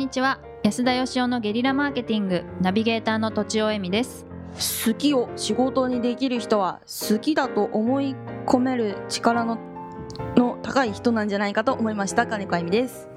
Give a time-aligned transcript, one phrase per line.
[0.00, 0.40] にちは。
[0.62, 4.24] 安田義雄のゲリラマーケティングナビゲーターのとちおえみです。
[4.86, 8.16] 好きを仕事にできる人は好きだと思い
[8.46, 9.58] 込める力の
[10.36, 13.10] の高い人なんじゃないかと思いました金子あゆみです。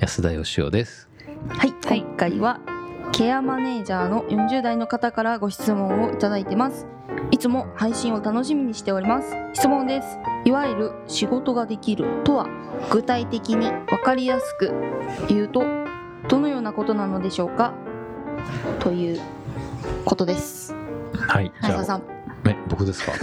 [0.00, 1.10] 安田義雄です。
[1.46, 2.00] はい、はい。
[2.00, 2.58] 今回は
[3.12, 6.86] ケアマネージャーの40代の方からご質問をいただいてます。
[7.32, 9.36] いつも配信を楽しみにしております。
[9.52, 10.18] 質問です。
[10.46, 12.46] いわゆる仕事ができるとは
[12.90, 14.72] 具体的に分かりやすく
[15.28, 15.89] 言うと
[16.30, 17.72] どのようなことなのでしょうか？
[18.78, 19.20] という
[20.04, 20.74] ことです。
[21.28, 22.02] はい、じゃあ、安田さん。
[22.44, 23.12] ね、僕ですか？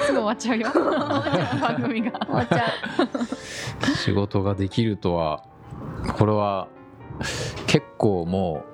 [0.00, 0.68] すぐ終わっちゃうよ。
[1.60, 2.12] 番組が。
[2.26, 2.64] 終わっちゃ
[3.82, 5.42] う仕事ができるとは、
[6.18, 6.68] これは
[7.66, 8.64] 結構も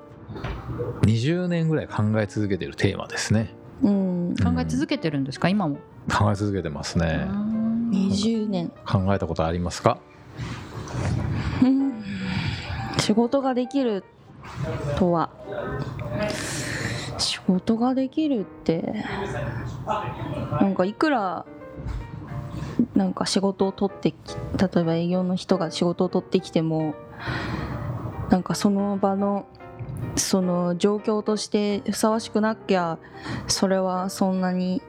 [1.01, 3.53] う20年ぐらい考え続けてるテーマですね。
[3.81, 4.35] うん。
[4.43, 5.47] 考え続けてるんですか？
[5.49, 5.77] 今も、
[6.11, 7.27] 考え続けてますね。
[7.91, 8.71] 20年。
[8.85, 9.97] 考えたことありますか？
[13.07, 14.03] 仕事ができる
[14.97, 15.29] とは。
[17.17, 19.05] 仕事ができるって
[20.59, 21.45] なんかいくら
[22.95, 24.13] なんか仕事を取って
[24.59, 26.95] 例えば営業の人が仕事を取ってきても
[28.29, 29.47] なんかその場の
[30.17, 32.99] その状況としてふさわしくなきゃ
[33.47, 34.81] それはそんなに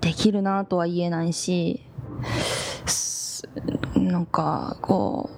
[0.00, 1.86] できるなとは言えないし
[3.94, 5.33] なんかこう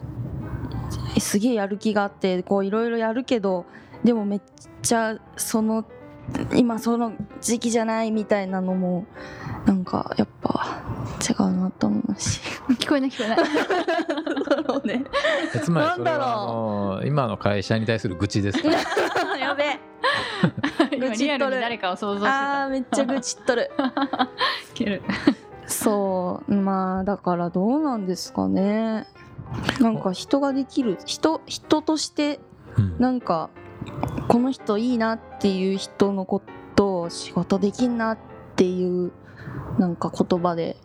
[1.27, 3.67] すげえやる気があってこういろいろやるけど
[4.05, 4.41] でもめっ
[4.83, 5.85] ちゃその
[6.55, 9.07] 今その時期じゃないみたいなのも
[9.65, 10.83] なんかやっぱ
[11.29, 12.41] 違うなと思うし。
[12.81, 14.65] 聞こえない聞こえない。
[14.67, 15.05] そうね。
[15.55, 16.27] えつまりそれなんだろう。
[16.97, 18.69] は今の会社に対する愚痴ですか？
[19.39, 19.79] やべえ。
[20.97, 22.63] 今リアルに誰かを想像してた。
[22.65, 23.71] あーめっちゃ愚痴っとる。
[24.71, 25.03] いける
[25.85, 29.07] そうまあだからどうなんですかね。
[29.81, 32.41] なんか人ができる人人として
[32.77, 32.97] うん。
[32.99, 33.50] なんか
[34.28, 36.43] この人いいなっていう人のこ
[36.75, 38.19] とを仕事できんなっ
[38.56, 39.12] ていう
[39.78, 40.77] なんか言葉で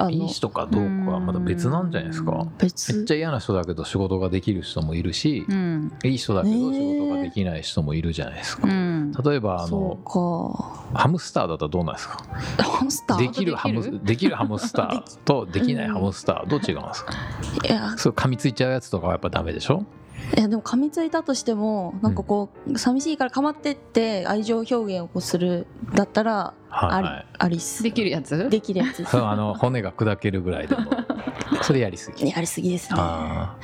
[0.00, 2.32] あのいい人かどうかはまた別なんじゃないですか。
[2.32, 5.92] めっ別ちゃ嫌な人だけど仕事ができる人もいるし、うん。
[6.04, 8.66] いい人だけど仕事ができない人もいるじゃないですか。
[8.66, 9.12] うん。
[9.12, 9.98] 例えばあその
[10.94, 12.24] ハムスターだったらどうなんですか？
[12.58, 13.18] ハムスター？
[13.18, 14.00] できるハムできる？
[14.04, 17.12] できるハムスターとできないハムスターどう違うんですか？
[17.64, 17.96] いや。
[17.98, 19.84] そう噛みついちゃうやつとかはやっぱダメでしょ？
[20.36, 27.02] いやでも噛みついたとしてもなんかこう、寂しいからかまってって愛情表現をこうするだったらあり,、はい。
[27.04, 27.82] はいありっす。
[27.82, 28.48] できるやつ？
[28.48, 29.04] できるやつ。
[29.04, 30.82] そうあの骨が砕けるぐらいでも。
[31.62, 32.28] それやりすぎ。
[32.30, 32.96] やりすぎですね。
[33.00, 33.56] あ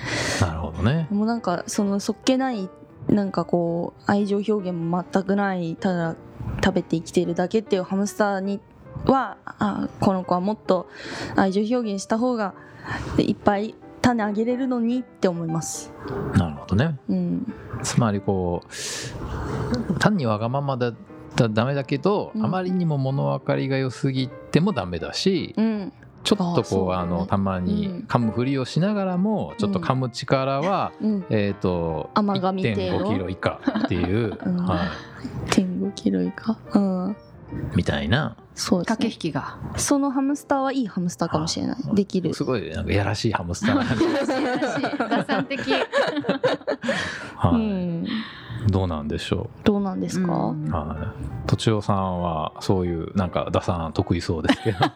[0.42, 1.06] あなるほどね。
[1.10, 2.68] もうなんかそのそっけない
[3.08, 6.16] なんかこう愛情表現も全くないただ
[6.64, 8.60] 食べて生きているだけっていうハムスターに
[9.04, 10.88] はあこの子はもっと
[11.36, 12.54] 愛情表現した方が
[13.18, 13.74] いっぱい
[14.06, 15.92] 種あげれるのにって思います。
[16.34, 16.96] なるほどね。
[17.08, 17.52] うん、
[17.82, 20.94] つまりこう単にわがままだっ
[21.34, 22.44] たらダメだけど、うん。
[22.44, 33.04] あまりにも物分かりが良すぎてもダメだし、うん、ちょっとこうあのたまに噛むふりをしながらもちょっと噛む力は、うん、えっ、と甘噛み程度。
[33.06, 34.56] 1.5キロ以下っていう、 うん。
[34.56, 34.90] は
[35.48, 36.56] 1.5キロ以下？
[36.74, 37.16] うん、い、
[37.74, 38.36] みたいな。
[38.54, 38.96] そうですね。
[38.96, 39.18] 駆け引。
[39.18, 39.56] きが。
[39.76, 41.76] そのハムスターはいいハムスターかもしれない。
[41.94, 42.32] できる。
[42.34, 43.74] すごいなんかやらしいハムスター。
[43.76, 45.60] なんで打算的
[47.36, 47.54] はい。
[47.54, 48.06] うん、
[48.68, 50.32] どうなんでしょどうなんですか？
[50.32, 50.68] うん。
[50.68, 50.70] う。
[50.72, 51.12] は
[51.46, 51.48] い。
[51.48, 54.78] とちおさんはそういうなんか打算得意そうですけど。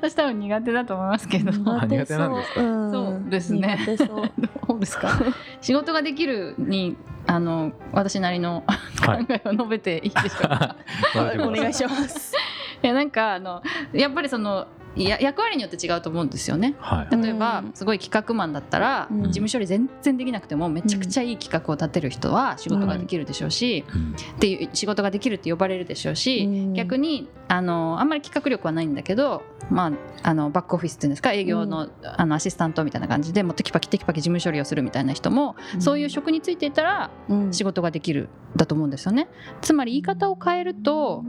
[0.00, 1.50] 私多分苦手だと思いますけど。
[1.72, 2.60] あ苦手なんですか？
[2.60, 2.92] うん。
[2.92, 3.78] そうですね。
[3.86, 4.30] 苦手そう。
[4.68, 5.08] どうですか？
[5.60, 6.96] 仕事ができるに
[7.26, 8.64] あの私なりの
[8.96, 9.26] はい。
[9.26, 10.76] 考えを述べていいでしょうか？
[11.40, 12.34] お願いしします。
[12.82, 13.62] いやなんかあの
[13.92, 16.74] やっぱりそのや役割によって違うと思うんですよね。
[16.78, 17.16] はい。
[17.16, 17.72] 例えば、うん。
[17.74, 19.22] すごい企画マンだったら、うん。
[19.24, 24.14] 事務処理全然できなくてもめちゃくちゃいい企画を立てる人は仕事ができるでしょうし、うん。
[24.36, 27.04] っていう仕事ができるって呼ばれるでしょうし、逆に。
[27.04, 29.92] にあのあんまり企画力はないんだけど、まあ、
[30.22, 37.52] あのバックオフィスっていうんですか営業の,、あのアシスタントみたいな感じでもうテキパキテキパキ事務処理をするみたいな人も、そういう職についていたらうん。
[37.52, 39.28] 仕事ができるだと思うんですよね。
[39.60, 41.22] つまり言い方を変えると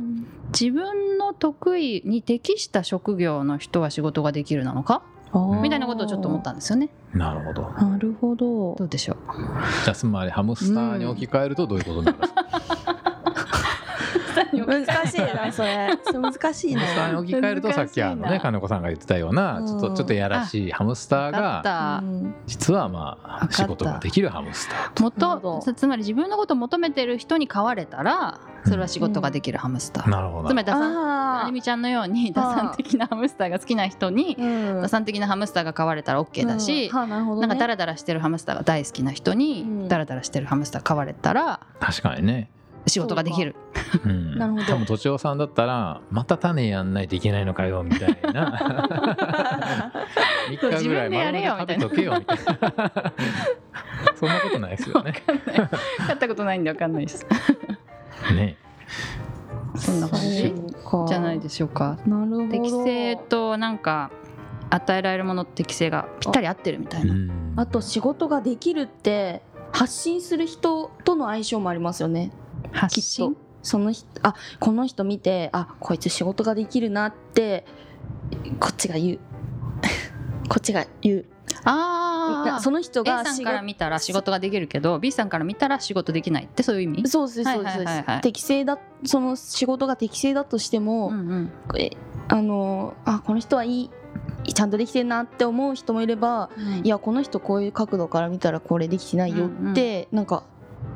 [0.57, 5.01] 自分の得意に適した職業の人は仕事ができるなのか？
[5.61, 6.89] みたいなことをちょっと思ったんですよね。
[7.13, 7.63] なるほど。
[7.71, 8.85] なるほどど。
[8.85, 9.17] うでしょう？
[9.83, 12.45] じゃあつまりハムスターに置き換えるとどういうことになりますか？
[14.55, 15.89] 難しいなそれ。
[16.13, 17.19] 難しいハムスターにな。
[17.19, 22.03] 置き換えるとさっきあのね金子さんが言ってたようなちょっうんとちょっとやらしいハムスターが
[22.45, 25.03] 実はまあ仕事ができるハムスターと。
[25.03, 30.49] もとつまり自分のことを求めてる人に変われたらそれは仕事ができるハムスター、なるほど。
[30.49, 34.81] つまり打算あありみちゃんのように打算的なハムスターが好きな人にーうん。
[34.81, 36.97] 打算的なハムスターが飼われたら OK だし、うん。
[36.97, 37.47] はあなるほどね。
[37.47, 39.87] なんかダラダラしてるハムスターが大好きな人うにん。
[39.87, 42.49] ダラダラしてるハムスター飼われたら確かにね。
[42.87, 43.55] 仕事ができる。
[44.05, 44.37] うん。
[44.37, 44.65] なるほど。
[44.65, 48.51] 多分とちおさんだったらまた種やんないといけないのかよみたいな。
[50.49, 53.13] 3日ぐらい丸々食べとけよみたいな。
[54.15, 55.13] そんなことないですよね。
[56.05, 57.25] 買ったことないんで分かんないです
[58.33, 58.57] ね。
[59.75, 60.53] そんな感じ
[61.07, 61.97] じゃないでしょうか。
[62.05, 62.47] なるほど。
[62.49, 64.11] 適性となんか
[64.69, 67.13] 与えられるもの適性がぴったり合ってるみたいな。
[67.13, 67.53] うん。
[67.55, 69.41] あと仕事ができるって
[69.71, 72.31] 発信する人との相性もありますよね。
[72.71, 73.33] 発信？
[73.33, 77.65] とその人あこの人見てあこいつ仕事ができるなって
[78.59, 79.19] こっちが言う。
[80.47, 81.25] こっちが言う。
[81.65, 82.14] あ
[82.59, 87.07] その人 A さんから見たら仕事ができるけど B さんから見たら仕事できないってそういう意味？
[87.07, 88.21] そうですそうです。
[88.21, 91.51] 適正だその仕事が適正だとしても、うんうん。
[91.77, 91.91] え
[92.27, 93.91] あのあこの人はい
[94.45, 96.49] いちゃんとできてるなって思う人もいれば
[96.83, 96.87] い。
[96.87, 100.43] やこの人こういう角度から見たらこれできてないよって、なんか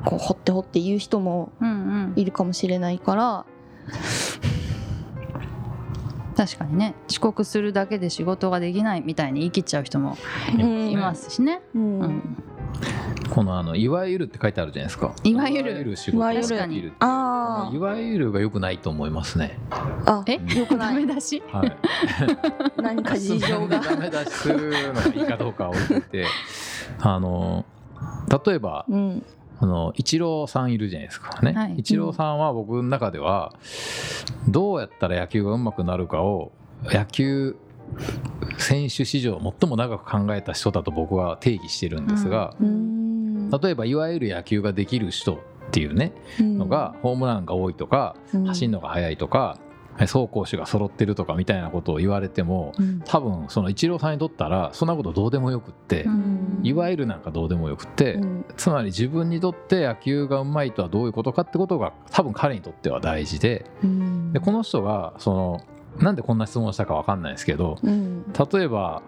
[0.05, 2.13] こう掘って掘って言う人もうんうん。
[2.15, 3.45] いるかもしれないから
[6.39, 10.17] 確かにね遅刻するだけで仕事ができないみたいに言い切っちゃう人も
[10.53, 11.99] うんいますしね、うん。
[11.99, 12.43] うん。
[13.29, 15.13] このあの「いわゆる」って書いてあるじゃないですか。
[15.21, 15.97] いわゆる。
[15.97, 16.93] 仕事ができいわゆる。
[17.01, 19.59] あいわゆるが良くないと思いますね。
[19.69, 20.39] あえ？
[20.57, 20.95] よくない。
[20.95, 21.43] ダメだし？
[21.51, 21.77] はい。
[22.81, 23.79] 何か事情が。
[23.83, 26.25] ダメ出しするのがいいかどうかは置いて。
[27.01, 27.65] あの
[28.45, 29.25] 例えばうん
[29.61, 31.75] あのイチローさんいるじゃないですかね、はい。
[31.75, 33.53] イチローさんは僕の中では
[34.47, 36.51] どうやったら野球が上手くなるかを
[36.85, 37.57] 野球
[38.57, 43.49] 選手史上最も長く考えた人だと僕は定義してるんですが、うん。
[43.49, 45.37] 例えばいわゆる野球ができる人っ
[45.71, 48.45] ていうねのがホームランが多いとかうん。
[48.45, 49.59] 走るのが速いとか
[49.97, 58.45] 走攻守が揃ってるとかみたいなことを言われてもうん多分そのイチローさんにとったらそんなことどうでもよくってうんいわゆるなんかどうでもよくってうん。
[58.57, 64.33] つまり自分にとって野球がうまいとはどういうことかってことが多分彼にとっては大事でうん。
[64.33, 65.61] でこの人がその
[65.97, 68.23] なんでこんな質問をしたか分かんないですけどうん。
[68.33, 69.01] 例えば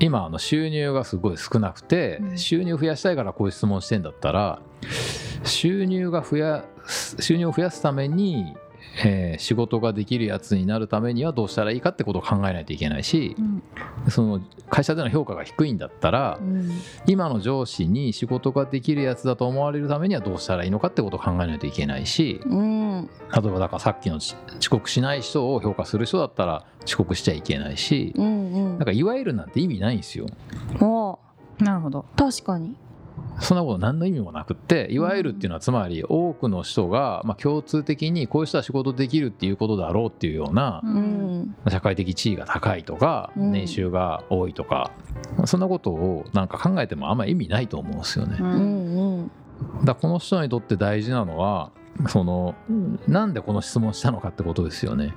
[0.00, 2.38] 今あの収入がすごい少なくてうん。
[2.38, 4.60] 収入増やしたいからこういう質問してんだったら
[5.44, 8.56] 収入が増や収入を増やすために、
[9.04, 13.62] えー仕事ができるやつになるためにはどうしたらいいかってことを考えないといけないしうん。
[14.10, 14.40] その
[14.70, 16.70] 会社での評価が低いんだったらうん。
[17.06, 23.06] 今の上司に仕事ができるやつだと思われるためにはどうしたらいいのかってことを考えないといけないしうん。
[23.34, 28.78] 例えばだからさっきのち遅刻しない人を評価する人だったら遅刻しちゃいけないしうんうん。
[28.78, 30.26] なんかいわゆるなんて意味ないんですよ。
[30.80, 31.16] あ
[31.64, 32.04] なるほど。
[32.16, 32.76] 確かに
[33.40, 40.82] そんなこと何の意味もなくっていわゆるっていうのはつまり多くの人がまあ共通的にこういう人は仕事できるっていうことだろうっていうような
[41.68, 43.52] 社会的地位が高いとかうん。
[43.52, 44.90] 年収が多いとか
[45.46, 48.36] そんなことをなんか考えてもあんまり意味ないと思うんですよね。
[48.40, 49.30] ううんん
[49.80, 49.84] うん。
[49.84, 51.70] だこの人にとって大事なのは
[52.08, 52.54] その
[53.06, 55.14] なんでこの質問したのかってことですよね。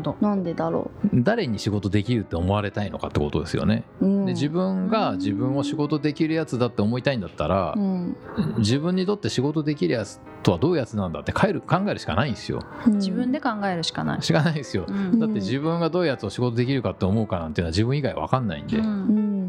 [0.00, 0.16] ほど。
[0.20, 3.84] なんでだろ誰に仕事できるって思われたいのかってことですよね。
[4.00, 4.26] ううん。
[4.26, 8.16] で自分が自分を仕事できるやつだって思いたいんだったらうん。
[8.58, 12.60] 自分にとって仕事できるやつとはどういうやつなんだって変える考えるしかないんですよ。
[12.86, 14.86] 自分で考えるしかない、しかないですよ。
[14.88, 15.18] うん。
[15.18, 18.78] だって自分がどういうやつを仕事できるかって思うかなんていうのは自分以外わかんないんで。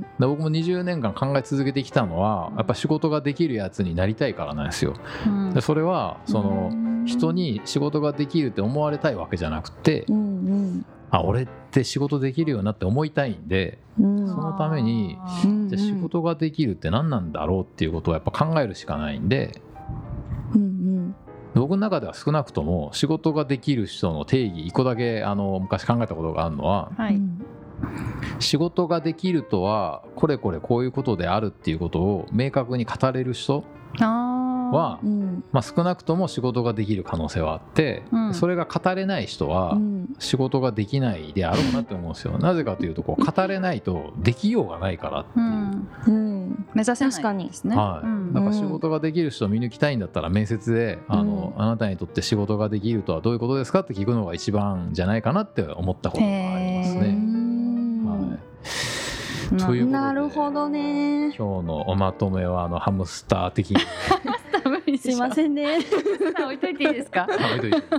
[0.01, 4.93] うでうんん僕も20年間考え続けてきたのはやっぱ仕事ができるやつになりたいからなんですよ。
[5.25, 5.53] うん。
[5.53, 6.71] でそれはその
[7.05, 14.27] 人に仕事ができるって思われたいわけじゃなくてうんあ俺って仕事できるようになって思いたいんでうん。
[14.27, 15.17] そのために
[15.67, 19.61] じゃあ仕事ができるって何なんだろうっていうことをやっぱ考えるしかないんで
[20.55, 21.15] うん
[21.53, 27.41] 僕の中では少なくとも仕事ができる人の定義一個だけあの昔考えたことがあるのははい、うん
[28.39, 33.63] 仕事ができるとはこれこれこういうことであるっていうことを明確に語れる人
[34.71, 35.43] は、うん。
[35.51, 38.33] まあ、少なくとも仕事ができる可能性はあって、うん。
[38.33, 40.15] それが語れない人はうん。
[40.19, 42.37] 仕事ができないであろうなって思うんですよ。
[42.39, 45.45] なぜかというとこう語れないとできようがないからっていう。
[45.45, 46.65] うん、うん。
[46.73, 47.75] 目指せ確かにないですね。
[47.75, 48.33] はい、うん。
[48.33, 57.30] だから仕事ができる人を見抜きたいんだったら面接で、あのあなたにとって仕事ができるとはどういうことですかって聞くのが一番じゃないかなって思ったことがありますへね。
[59.65, 61.33] というなるほどね。
[61.37, 63.77] 今日のおまとめはあのハムスター的に。
[64.97, 65.79] すいませんね。
[66.43, 67.27] 置いといていいですか？
[67.57, 67.91] 置いといてです。
[67.91, 67.97] ね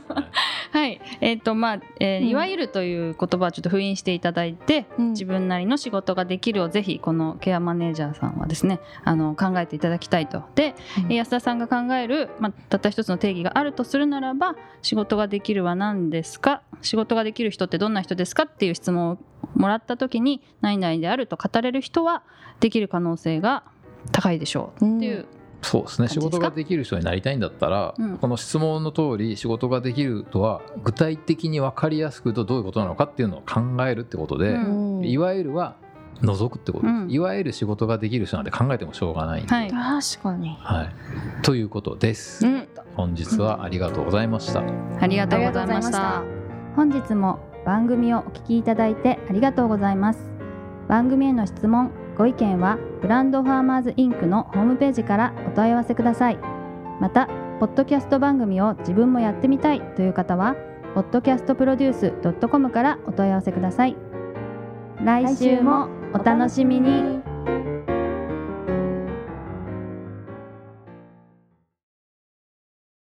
[0.73, 1.01] はい。
[1.21, 2.29] えっ、とまあ、えーうん。
[2.29, 5.11] いわゆるという言葉はちょっと封印していただいて、うん。
[5.11, 10.43] 自分なりの仕事ができるをぜひこのケアマネージャーさんはですねあの考えていただきたいと。
[10.55, 10.75] で、
[11.05, 11.13] うん。
[11.13, 16.63] えー安田さんが考える、まあ、たった一つの定義があるとするならば仕事ができるは何ですか？
[16.81, 18.45] 仕事ができる人ってどんな人ですか？
[18.45, 19.19] っていう質問を
[19.55, 22.23] もらった時に何々であると語れる人は
[22.61, 23.65] できる可能性が
[24.11, 25.27] 高いでしょうっていう、
[25.63, 26.09] そうですね。
[26.09, 28.19] 仕事ができる人になりたいんだったら、うん。
[28.19, 34.99] この質問の通り仕事ができるとは具体的に分かりやすく言うとどういうことなのかっていうのを考えるってことで、うん。
[34.99, 35.77] うんいわゆるは
[36.21, 37.11] 除くってことです、うん。
[37.11, 39.71] いわゆる仕事ができる人なんて考えてもしょうがないんで、はい。
[39.71, 40.57] 確かに。
[40.61, 41.43] はい。
[41.43, 42.69] ということです、うん。
[42.95, 44.63] 本日はありがとうございました、
[45.01, 46.23] ありがとうございました。
[46.77, 50.31] 本日も番組をお聞きいただいてありがとうございます。
[50.89, 51.91] 番組への質問
[52.23, 56.39] ご意見はブランドファーマーズインクのホームページからお問い合わせください。
[57.01, 57.27] また
[57.59, 60.55] ポッドキャスト番組を自分もやってみたいという方は
[60.95, 63.97] podcastproduce.com からお問い合わせください。
[65.03, 67.32] 来週もお楽しみに。